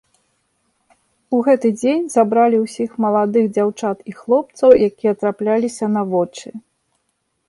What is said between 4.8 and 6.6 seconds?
якія трапляліся на вочы.